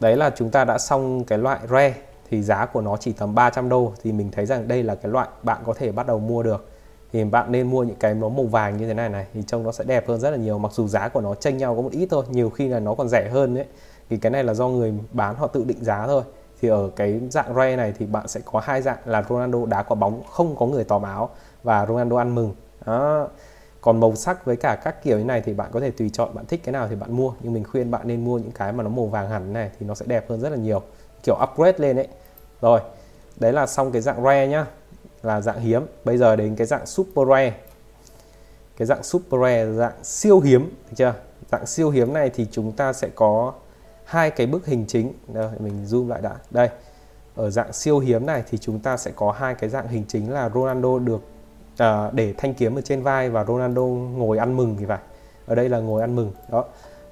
[0.00, 1.94] Đấy là chúng ta đã xong cái loại rare
[2.30, 3.92] thì giá của nó chỉ tầm 300 đô.
[4.02, 6.68] Thì mình thấy rằng đây là cái loại bạn có thể bắt đầu mua được.
[7.12, 9.62] Thì bạn nên mua những cái nó màu vàng như thế này này, thì trông
[9.62, 10.58] nó sẽ đẹp hơn rất là nhiều.
[10.58, 12.94] Mặc dù giá của nó chênh nhau có một ít thôi, nhiều khi là nó
[12.94, 13.66] còn rẻ hơn đấy
[14.10, 16.22] thì cái này là do người bán họ tự định giá thôi.
[16.60, 19.82] Thì ở cái dạng rare này thì bạn sẽ có hai dạng là Ronaldo đá
[19.82, 21.30] quả bóng không có người tóm áo
[21.62, 22.54] và Ronaldo ăn mừng.
[22.86, 23.28] Đó
[23.82, 26.34] còn màu sắc với cả các kiểu như này thì bạn có thể tùy chọn
[26.34, 27.32] bạn thích cái nào thì bạn mua.
[27.40, 29.86] Nhưng mình khuyên bạn nên mua những cái mà nó màu vàng hẳn này thì
[29.86, 30.82] nó sẽ đẹp hơn rất là nhiều.
[31.22, 32.08] Kiểu upgrade lên ấy.
[32.60, 32.80] Rồi
[33.36, 34.66] đấy là xong cái dạng rare nhá.
[35.22, 35.82] Là dạng hiếm.
[36.04, 37.52] Bây giờ đến cái dạng super rare.
[38.76, 41.14] Cái dạng super rare dạng siêu hiếm được chưa?
[41.50, 43.52] Dạng siêu hiếm này thì chúng ta sẽ có
[44.04, 45.12] hai cái bức hình chính.
[45.28, 46.36] Đây, mình zoom lại đã.
[46.50, 46.68] Đây
[47.34, 50.32] ở dạng siêu hiếm này thì chúng ta sẽ có hai cái dạng hình chính
[50.32, 51.20] là Ronaldo được
[51.78, 54.98] à, để thanh kiếm ở trên vai và Ronaldo ngồi ăn mừng thì phải.
[55.46, 56.64] Ở đây là ngồi ăn mừng đó.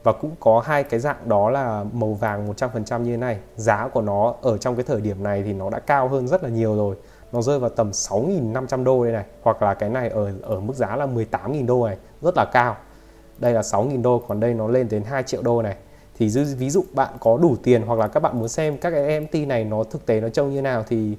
[0.03, 3.39] Và cũng có hai cái dạng đó là màu vàng 100% như thế này.
[3.57, 6.43] Giá của nó ở trong cái thời điểm này thì nó đã cao hơn rất
[6.43, 6.97] là nhiều rồi.
[7.33, 10.75] Nó rơi vào tầm 6.500 đô đây này hoặc là cái này ở ở mức
[10.77, 12.77] giá là 18.000 đô này rất là cao.
[13.39, 15.77] Đây là 6.000 đô còn đây nó lên đến 2 triệu đô này.
[16.19, 19.21] Thì ví dụ bạn có đủ tiền hoặc là các bạn muốn xem các cái
[19.21, 21.17] NFT này nó thực tế nó trông như nào thì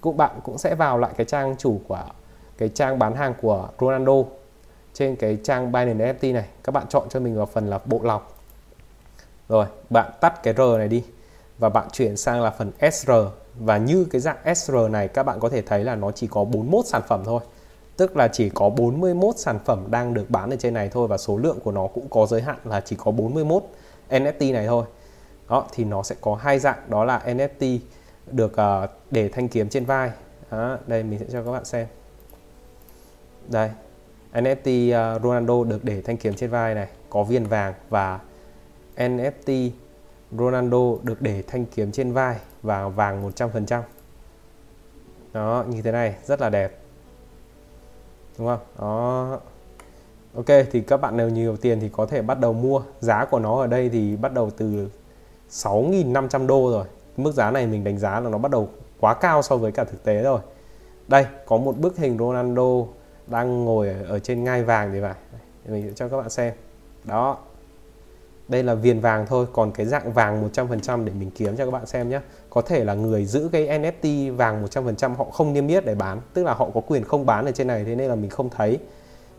[0.00, 2.04] cũng bạn cũng sẽ vào lại cái trang chủ của
[2.60, 4.14] cái trang bán hàng của Ronaldo
[4.94, 6.44] trên cái trang Binance NFT này.
[6.64, 8.38] Các bạn chọn cho mình vào phần là bộ lọc.
[9.48, 11.04] Rồi bạn tắt cái R này đi
[11.58, 13.10] và bạn chuyển sang là phần SR
[13.58, 16.44] và như cái dạng SR này các bạn có thể thấy là nó chỉ có
[16.44, 17.40] 41 sản phẩm thôi.
[17.96, 21.18] Tức là chỉ có 41 sản phẩm đang được bán ở trên này thôi và
[21.18, 23.62] số lượng của nó cũng có giới hạn là chỉ có 41
[24.10, 24.84] NFT này thôi.
[25.48, 27.78] Đó thì nó sẽ có hai dạng đó là NFT
[28.26, 30.10] được uh, để thanh kiếm trên vai.
[30.50, 31.86] Đó, đây mình sẽ cho các bạn xem
[33.48, 33.70] đây
[34.32, 38.20] NFT uh, à, Ronaldo được để thanh kiếm trên vai này có viên vàng và
[38.96, 39.70] NFT
[40.38, 43.82] Ronaldo được để thanh kiếm trên vai và vàng 100%
[45.32, 46.78] đó như thế này rất là đẹp.
[48.38, 48.60] Đúng không?
[48.78, 49.38] Đó.
[50.34, 52.82] Ok thì các bạn nào nhiều tiền thì có thể bắt đầu mua.
[53.00, 54.90] Giá của nó ở đây thì bắt đầu từ
[55.50, 56.86] 6.500 đô rồi.
[57.16, 58.68] Mức giá này mình đánh giá là nó bắt đầu
[59.00, 60.40] quá cao so với cả thực tế rồi.
[61.08, 62.84] Đây có một bức hình Ronaldo
[63.30, 65.14] đang ngồi ở, trên ngai vàng thì phải.
[65.66, 66.54] Mình sẽ cho các bạn xem.
[67.04, 67.38] Đó.
[68.48, 71.70] Đây là viền vàng thôi còn cái dạng vàng 100% để mình kiếm cho các
[71.70, 72.20] bạn xem nhé.
[72.50, 76.20] Có thể là người giữ cái NFT vàng 100% họ không niêm yết để bán
[76.34, 78.50] tức là họ có quyền không bán ở trên này thế nên là mình không
[78.50, 78.78] thấy.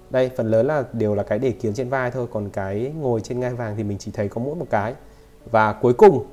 [0.09, 3.21] Đây phần lớn là đều là cái để kiếm trên vai thôi còn cái ngồi
[3.21, 4.95] trên ngai vàng thì mình chỉ thấy có mỗi một cái.
[5.51, 6.25] Và cuối cùng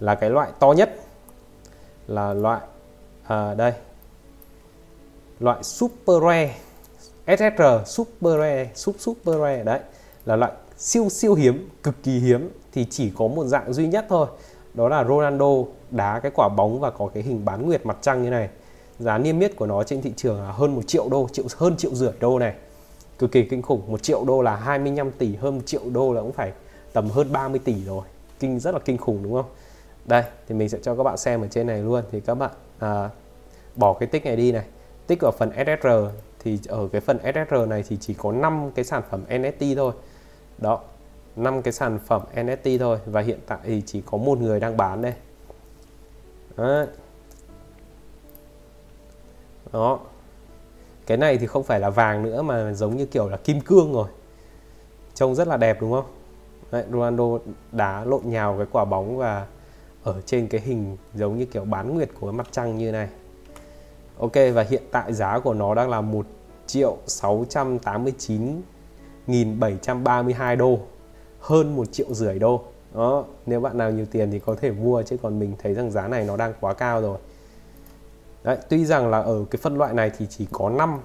[0.00, 0.96] là cái loại to nhất
[2.06, 2.60] là loại
[3.26, 3.72] à, đây
[5.40, 6.54] loại super rare.
[7.26, 9.80] SSR Super Rare Super Super Rare đấy
[10.24, 14.06] là loại siêu siêu hiếm cực kỳ hiếm thì chỉ có một dạng duy nhất
[14.08, 14.26] thôi.
[14.74, 15.46] Đó là Ronaldo
[15.90, 18.48] đá cái quả bóng và có cái hình bán nguyệt mặt trăng như này.
[18.98, 21.76] Giá niêm yết của nó trên thị trường là hơn một triệu đô triệu hơn
[21.76, 22.54] triệu rưỡi đô này.
[23.18, 26.20] Cực kỳ kinh khủng một triệu đô là 25 tỷ hơn 1 triệu đô là
[26.20, 26.52] cũng phải
[26.92, 28.02] tầm hơn 30 tỷ rồi.
[28.40, 29.46] Kinh rất là kinh khủng đúng không?
[30.04, 32.04] Đây thì mình sẽ cho các bạn xem ở trên này luôn.
[32.12, 33.10] Thì các bạn à,
[33.76, 34.64] bỏ cái tích này đi này.
[35.06, 35.88] Tích ở phần SSR
[36.44, 39.92] thì ở cái phần SSR này thì chỉ có 5 cái sản phẩm NFT thôi.
[40.58, 40.80] Đó
[41.36, 44.76] 5 cái sản phẩm NFT thôi và hiện tại thì chỉ có một người đang
[44.76, 45.14] bán đây.
[46.56, 46.86] Đấy.
[49.72, 50.00] đó.
[51.06, 53.92] Cái này thì không phải là vàng nữa mà giống như kiểu là kim cương
[53.92, 54.08] rồi.
[55.14, 56.06] Trông rất là đẹp đúng không?
[56.70, 57.24] Đấy, Ronaldo
[57.72, 59.46] đá lộn nhào cái quả bóng và
[60.02, 63.08] ở trên cái hình giống như kiểu bán nguyệt của mặt trăng như này.
[64.18, 66.26] Ok và hiện tại giá của nó đang là 1
[66.66, 68.62] triệu 689
[69.26, 70.78] 1.732 đô
[71.40, 72.62] hơn 1 triệu rưỡi đô.
[72.94, 75.90] Đó nếu bạn nào nhiều tiền thì có thể mua chứ còn mình thấy rằng
[75.90, 77.18] giá này nó đang quá cao rồi.
[78.44, 81.00] Đấy, tuy rằng là ở cái phân loại này thì chỉ có 5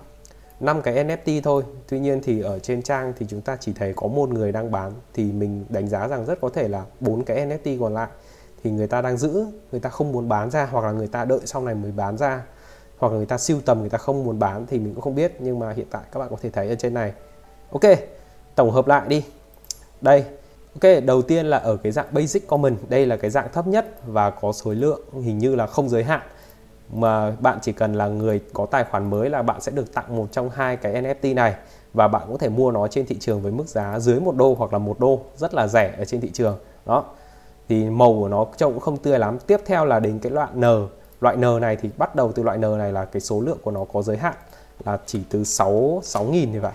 [0.60, 1.63] 5 cái NFT thôi.
[1.89, 4.72] Tuy nhiên thì ở trên trang thì chúng ta chỉ thấy có một người đang
[4.72, 8.08] bán Thì mình đánh giá rằng rất có thể là bốn cái NFT còn lại
[8.63, 11.26] Thì người ta đang giữ, người ta không muốn bán ra Hoặc là người ta
[11.26, 12.43] đợi sau này mới bán ra.
[13.00, 15.16] Hoặc là người ta siêu tầm, người ta không muốn bán Thì mình cũng không
[15.16, 17.14] biết Nhưng mà hiện tại các bạn có thể thấy ở trên này.
[17.72, 17.82] Ok,
[18.56, 19.26] tổng hợp lại đi.
[20.02, 20.24] Đây,
[20.82, 23.86] ok đầu tiên là ở cái dạng Basic Common Đây là cái dạng thấp nhất
[24.08, 26.22] và có số lượng hình như là không giới hạn.
[26.94, 30.18] Mà bạn chỉ cần là người có tài khoản mới là bạn sẽ được tặng
[30.18, 31.56] một trong hai cái NFT này.
[31.94, 34.56] Và bạn có thể mua nó trên thị trường với mức giá dưới một đô
[34.58, 35.22] hoặc là một đô.
[35.38, 36.58] Rất là rẻ ở trên thị trường.
[36.86, 37.06] Đó.
[37.70, 39.40] Thì màu của nó trông cũng không tươi lắm.
[39.40, 40.64] Tiếp theo là đến cái loại N
[41.22, 43.72] loại N này thì bắt đầu từ loại N này là cái số lượng của
[43.72, 44.36] nó có giới hạn
[44.86, 46.74] là chỉ từ 6 6.000 thì phải.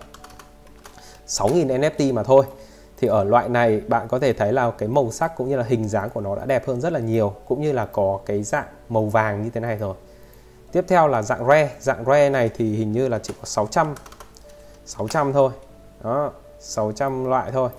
[1.26, 2.44] 6.000 NFT mà thôi.
[2.96, 5.64] Thì ở loại này bạn có thể thấy là cái màu sắc cũng như là
[5.64, 8.42] hình dáng của nó đã đẹp hơn rất là nhiều, cũng như là có cái
[8.42, 9.94] dạng màu vàng như thế này rồi.
[10.72, 11.70] Tiếp theo là dạng rare.
[11.80, 13.94] Dạng rare này thì hình như là chỉ có 600
[14.86, 15.50] 600 thôi.
[16.02, 16.30] Đó
[16.60, 17.70] 600 loại thôi.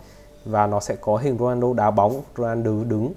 [0.45, 3.13] Và nó sẽ có hình Ronaldo đá bóng, Ronaldo đứng.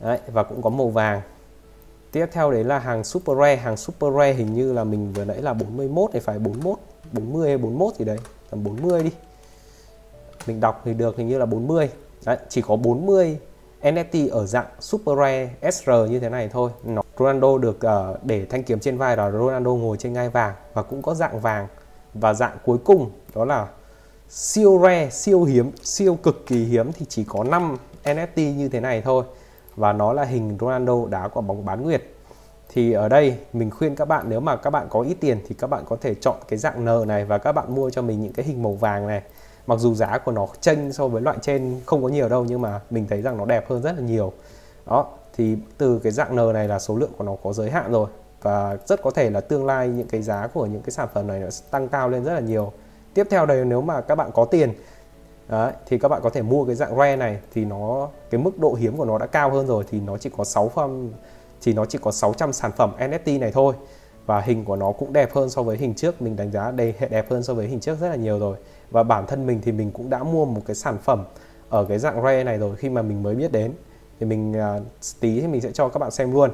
[0.00, 1.20] Đấy, và cũng có màu vàng
[2.12, 3.56] tiếp theo đấy là hàng super rare.
[3.56, 6.78] Hàng super rare hình như là mình vừa nãy là 41 thì phải 41
[7.12, 8.18] 40 hay 41 thì đấy
[8.50, 9.10] tầm 40 đi.
[10.46, 11.90] Mình đọc thì được hình như là 40
[12.24, 13.38] đấy chỉ có 40
[13.82, 16.70] NFT ở dạng Super Rare SR như thế này thôi.
[16.84, 20.54] Nó, Ronaldo được uh, để thanh kiếm trên vai là Ronaldo ngồi trên ngai vàng
[20.74, 21.66] và cũng có dạng vàng.
[22.14, 23.68] Và dạng cuối cùng đó là
[24.28, 28.80] siêu rare siêu hiếm siêu cực kỳ hiếm thì chỉ có 5 NFT như thế
[28.80, 29.24] này thôi
[29.78, 32.02] và nó là hình Ronaldo đá quả bóng bán nguyệt.
[32.68, 35.54] Thì ở đây mình khuyên các bạn, nếu mà các bạn có ít tiền thì
[35.58, 38.22] các bạn có thể chọn cái dạng N này và các bạn mua cho mình
[38.22, 39.22] những cái hình màu vàng này.
[39.66, 42.60] Mặc dù giá của nó chênh so với loại trên không có nhiều đâu, nhưng
[42.60, 44.32] mà mình thấy rằng nó đẹp hơn rất là nhiều.
[44.86, 47.92] Đó, thì từ cái dạng N này là số lượng của nó có giới hạn
[47.92, 48.08] rồi.
[48.42, 51.26] Và rất có thể là tương lai những cái giá của những cái sản phẩm
[51.26, 52.72] này nó sẽ tăng cao lên rất là nhiều.
[53.14, 54.72] Tiếp theo đây, nếu mà các bạn có tiền
[55.48, 58.58] Đấy, thì các bạn có thể mua cái dạng rare này thì nó cái mức
[58.58, 61.10] độ hiếm của nó đã cao hơn rồi thì nó chỉ có 6 phẩm
[61.62, 63.74] thì nó chỉ có 600 sản phẩm NFT này thôi.
[64.26, 66.94] Và hình của nó cũng đẹp hơn so với hình trước mình đánh giá đây
[67.10, 68.56] đẹp hơn so với hình trước rất là nhiều rồi.
[68.90, 71.24] Và bản thân mình thì mình cũng đã mua một cái sản phẩm
[71.68, 73.72] ở cái dạng rare này rồi khi mà mình mới biết đến.
[74.20, 74.82] Thì mình uh,
[75.20, 76.50] tí thì mình sẽ cho các bạn xem luôn.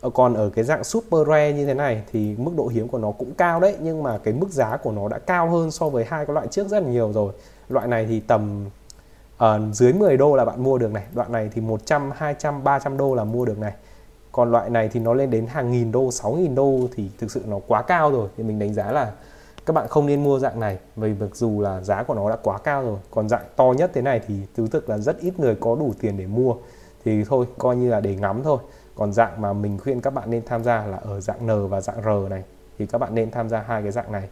[0.00, 2.98] Ờ, còn ở cái dạng super rare như thế này thì mức độ hiếm của
[2.98, 5.88] nó cũng cao đấy nhưng mà cái mức giá của nó đã cao hơn so
[5.88, 7.32] với hai cái loại trước rất là nhiều rồi
[7.70, 8.64] loại này thì tầm
[9.44, 11.04] uh, dưới 10 đô là bạn mua được này.
[11.14, 13.72] Đoạn này thì 100 200 300 đô là mua được này.
[14.32, 17.30] Còn loại này thì nó lên đến hàng nghìn đô 6 nghìn đô thì thực
[17.30, 18.28] sự nó quá cao rồi.
[18.36, 19.12] Thì mình đánh giá là
[19.66, 22.36] các bạn không nên mua dạng này vì mặc dù là giá của nó đã
[22.42, 22.98] quá cao rồi.
[23.10, 25.92] Còn dạng to nhất thế này thì thứ thực là rất ít người có đủ
[26.00, 26.54] tiền để mua.
[27.04, 28.58] Thì thôi coi như là để ngắm thôi.
[28.94, 31.80] Còn dạng mà mình khuyên các bạn nên tham gia là ở dạng N và
[31.80, 32.42] dạng R này.
[32.78, 34.28] Thì các bạn nên tham gia hai cái dạng này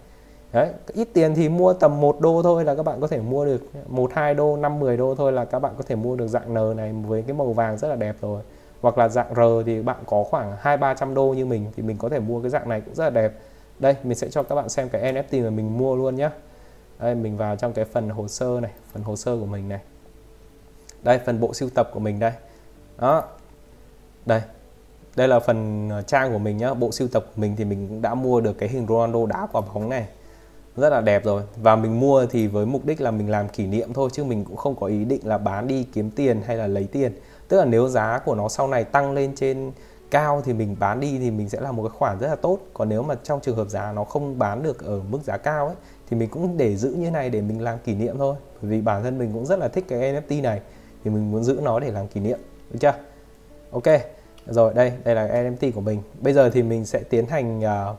[0.53, 3.45] đấy, ít tiền thì mua tầm 1 đô thôi là các bạn có thể mua
[3.45, 6.27] được một, hai đô 5 10 đô thôi là các bạn có thể mua được
[6.27, 8.43] dạng N này với cái màu vàng rất là đẹp rồi.
[8.81, 11.83] Hoặc là dạng R thì bạn có khoảng hai, ba trăm đô như mình thì
[11.83, 13.33] mình có thể mua cái dạng này cũng rất là đẹp.
[13.79, 16.31] Đây, mình sẽ cho các bạn xem cái NFT mà mình mua luôn nhé
[16.99, 19.81] đây, mình vào trong cái phần hồ sơ này, phần hồ sơ của mình này.
[21.03, 22.33] Đây, phần bộ sưu tập của mình đây.
[22.99, 23.25] Đó.
[24.27, 24.43] Đây.
[25.17, 26.75] Đây là phần ờ, trang của mình nhá.
[26.75, 29.47] Bộ sưu tập của mình thì mình cũng đã mua được cái hình Ronaldo đá
[29.53, 30.09] quả bóng này
[30.81, 31.43] rất là đẹp rồi.
[31.57, 34.45] Và mình mua thì với mục đích là mình làm kỷ niệm thôi chứ mình
[34.45, 37.12] cũng không có ý định là bán đi kiếm tiền hay là lấy tiền.
[37.49, 39.73] Tức là nếu giá của nó sau này tăng lên trên
[40.11, 42.59] cao thì mình bán đi thì mình sẽ là một cái khoản rất là tốt.
[42.75, 45.67] Còn nếu mà trong trường hợp giá nó không bán được ở mức giá cao
[45.67, 45.77] ấy
[46.11, 48.37] thì mình cũng để giữ như này để mình làm kỷ niệm thôi.
[48.62, 50.61] Bởi vì bản thân mình cũng rất là thích cái NFT này
[51.05, 52.38] thì mình muốn giữ nó để làm kỷ niệm
[52.71, 52.95] được chưa?
[53.71, 54.01] Ok
[54.47, 56.03] rồi đây đây là NFT của mình.
[56.21, 57.97] Bây giờ thì mình sẽ tiến hành uh,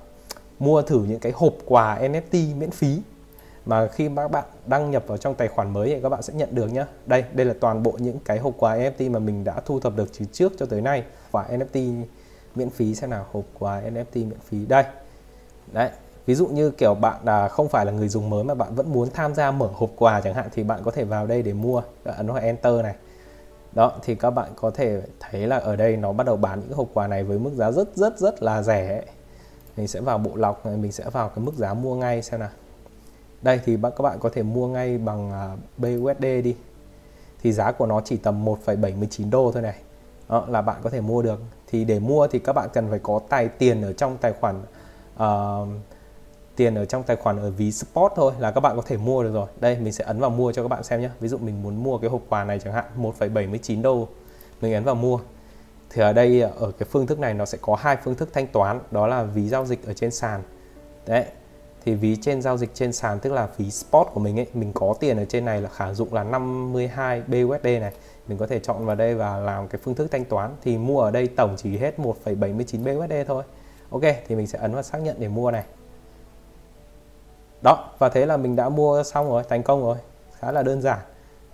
[0.60, 3.02] mua thử những cái hộp quà NFT miễn phí
[3.65, 6.34] mà khi các bạn đăng nhập vào trong tài khoản mới thì các bạn sẽ
[6.34, 9.43] nhận được nhé đây đây là toàn bộ những cái hộp quà NFT mà mình
[9.43, 11.04] đã thu thập được từ trước cho tới nay.
[11.32, 12.04] Quà NFT
[12.56, 14.65] miễn phí, xem nào, hộp quà NFT miễn phí.
[14.65, 14.84] Đây.
[15.72, 15.89] Đấy,
[16.26, 18.93] ví dụ như kiểu bạn là không phải là người dùng mới mà bạn vẫn
[18.93, 21.54] muốn tham gia mở hộp quà chẳng hạn thì bạn có thể vào đây để
[21.54, 21.82] mua.
[22.04, 22.95] Ấn vào enter này.
[23.72, 26.78] Đó, thì các bạn có thể thấy là ở đây nó bắt đầu bán những
[26.78, 29.04] hộp quà này với mức giá rất rất rất là rẻ
[29.80, 32.39] mình sẽ vào bộ lọc này mình sẽ vào cái mức giá mua ngay xem
[32.39, 32.50] nào.
[33.42, 36.56] Đây thì các bạn có thể mua ngay bằng à, BUSD đi.
[37.44, 39.76] Thì giá của nó chỉ tầm 1,79 đô thôi này.
[40.30, 41.39] Đó, là bạn có thể mua được.
[41.68, 44.62] Thì để mua thì các bạn cần phải có tài tiền ở trong tài khoản
[45.24, 45.68] uh,
[46.56, 49.24] tiền ở trong tài khoản ở ví spot thôi là các bạn có thể mua
[49.24, 49.48] được rồi.
[49.60, 51.84] Đây mình sẽ ấn vào mua cho các bạn xem nhé ví dụ mình muốn
[51.84, 54.08] mua cái hộp quà này chẳng hạn 1,79 đô.
[54.62, 55.20] Mình ấn vào mua
[55.89, 58.47] thì ở đây ở cái phương thức này nó sẽ có hai phương thức thanh
[58.47, 60.43] toán đó là ví giao dịch ở trên sàn.
[61.06, 61.25] Đấy
[61.86, 64.73] thì ví trên giao dịch trên sàn tức là phí spot của mình ấy mình
[64.73, 67.91] có tiền ở trên này là khả dụng là 52 BUSD này.
[68.28, 70.56] Mình có thể chọn vào đây và làm cái phương thức thanh toán.
[70.62, 73.43] Thì mua ở đây tổng chỉ hết 1,79 BUSD thôi.
[73.89, 75.63] Ok thì mình sẽ ấn vào xác nhận để mua này.
[77.62, 79.97] Đó và thế là mình đã mua xong rồi thành công rồi.
[80.39, 80.99] Khá là đơn giản.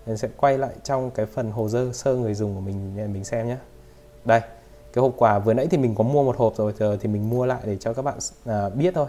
[0.05, 3.07] Mình sẽ quay lại trong cái phần hồ sơ sơ người dùng của mình để
[3.07, 3.57] mình xem nhé
[4.25, 4.41] đây
[4.95, 7.29] cái hộp quà vừa nãy thì mình có mua một hộp rồi giờ thì mình
[7.29, 9.07] mua lại để cho các bạn à, biết thôi.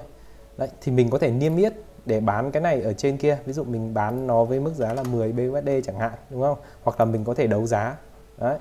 [0.56, 1.72] Đấy thì mình có thể niêm yết
[2.06, 3.38] để bán cái này ở trên kia.
[3.46, 6.58] Ví dụ mình bán nó với mức giá là 10 BUSD chẳng hạn đúng không?
[6.82, 7.96] Hoặc là mình có thể đấu giá.
[8.38, 8.58] Đấy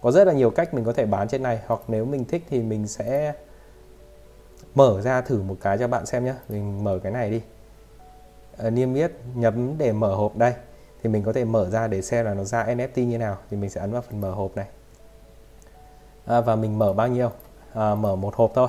[0.00, 1.60] có rất là nhiều cách mình có thể bán trên này.
[1.66, 3.32] Hoặc nếu mình thích thì mình sẽ
[4.74, 7.42] mở ra thử một cái cho bạn xem nhé mình mở cái này đi.
[8.58, 10.36] À, niêm yết nhấn để mở hộp.
[10.36, 10.54] Đây
[11.02, 13.36] thì mình có thể mở ra để xem là nó ra NFT như nào.
[13.50, 14.66] Thì mình sẽ ấn vào phần mở hộp này
[16.26, 17.30] à, và mình mở bao nhiêu?
[17.74, 18.68] À, mở một hộp thôi.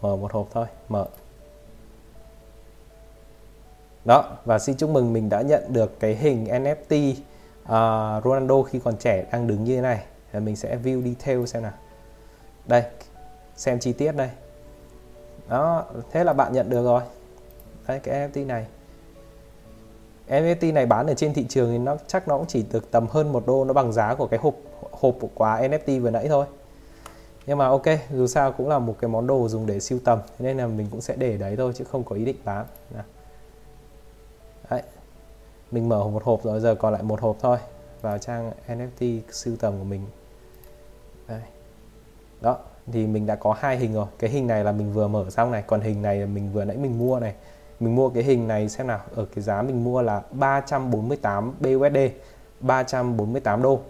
[0.00, 0.66] Mở một hộp thôi.
[0.88, 1.06] Mở.
[4.04, 7.16] Đó và xin chúc mừng mình đã nhận được cái hình NFT uh,
[7.64, 10.04] à, Ronaldo khi còn trẻ đang đứng như thế này.
[10.32, 11.72] Và mình sẽ view detail xem nào.
[12.66, 12.82] Đây
[13.56, 14.30] xem chi tiết đây.
[15.48, 17.02] Đó thế là bạn nhận được rồi.
[17.86, 18.66] Đấy cái NFT này.
[20.28, 23.06] NFT này bán ở trên thị trường thì nó chắc nó cũng chỉ được tầm
[23.06, 24.54] hơn một đô nó bằng giá của cái hộp
[24.90, 26.46] hộp của quà NFT vừa nãy thôi
[27.48, 30.18] nhưng mà ok, dù sao cũng là một cái món đồ dùng để siêu tầm
[30.38, 32.66] nên là mình cũng sẽ để đấy thôi chứ không có ý định bán.
[34.70, 34.82] Đấy.
[35.70, 37.58] Mình mở một hộp rồi, giờ còn lại một hộp thôi.
[38.00, 40.02] Vào trang NFT siêu tầm của mình.
[41.28, 41.40] Đấy.
[42.40, 42.58] đó,
[42.92, 44.06] thì mình đã có hai hình rồi.
[44.18, 46.64] Cái hình này là mình vừa mở xong này, còn hình này là mình vừa
[46.64, 47.34] nãy mình mua này.
[47.80, 51.98] Mình mua cái hình này xem nào, ở cái giá mình mua là 348 BUSD
[52.60, 53.80] 348 đô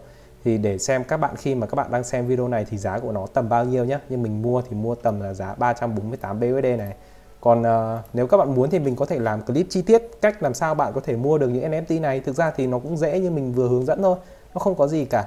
[0.44, 2.98] thì để xem các bạn khi mà các bạn đang xem video này thì giá
[2.98, 6.40] của nó tầm bao nhiêu nhé nhưng mình mua thì mua tầm là giá 348
[6.40, 6.94] BUSD này.
[7.40, 10.42] Còn uh, nếu các bạn muốn thì mình có thể làm clip chi tiết cách
[10.42, 12.20] làm sao bạn có thể mua được những NFT này.
[12.20, 14.16] Thực ra thì nó cũng dễ như mình vừa hướng dẫn thôi
[14.55, 15.24] nó không có gì cả.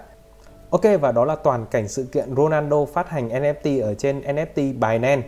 [0.69, 4.55] Ok và đó là toàn cảnh sự kiện Ronaldo phát hành NFT ở trên NFT
[4.55, 5.21] Binance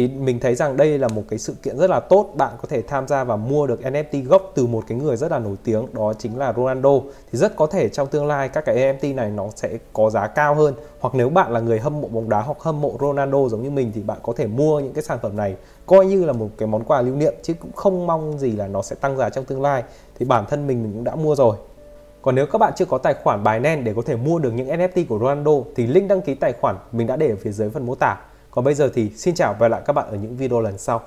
[0.00, 2.32] thì mình thấy rằng đây là một cái sự kiện rất là tốt.
[2.36, 5.30] Bạn có thể tham gia và mua được NFT gốc từ một cái người rất
[5.30, 6.90] là nổi tiếng, đó chính là Ronaldo.
[7.32, 10.26] Thì rất có thể trong tương lai các cái NFT này nó sẽ có giá
[10.26, 10.74] cao hơn.
[11.00, 13.70] Hoặc nếu bạn là người hâm mộ bóng đá hoặc hâm mộ Ronaldo giống như
[13.70, 15.56] mình thì bạn có thể mua những cái sản phẩm này.
[15.86, 18.66] Coi như là một cái món quà lưu niệm, chứ cũng không mong gì là
[18.66, 19.82] nó sẽ tăng giá trong tương lai.
[20.18, 21.56] Thì bản thân mình mình cũng đã mua rồi.
[22.22, 24.68] Còn nếu các bạn chưa có tài khoản Binance để có thể mua được những
[24.68, 27.70] NFT của Ronaldo thì link đăng ký tài khoản mình đã để ở phía dưới
[27.70, 28.16] phần mô tả
[28.50, 30.78] còn bây giờ thì xin chào và hẹn lại các bạn ở những video lần
[30.78, 31.02] sau.